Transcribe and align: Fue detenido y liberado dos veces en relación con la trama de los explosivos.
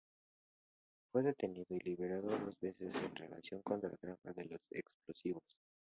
Fue 1.11 1.21
detenido 1.21 1.67
y 1.75 1.77
liberado 1.79 2.31
dos 2.39 2.59
veces 2.59 2.95
en 2.95 3.15
relación 3.15 3.61
con 3.61 3.79
la 3.83 3.91
trama 3.97 4.33
de 4.35 4.45
los 4.45 4.67
explosivos. 4.71 5.59